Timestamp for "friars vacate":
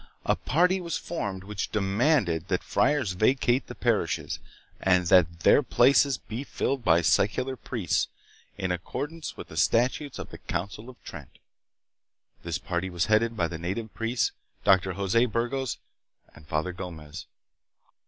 2.65-3.67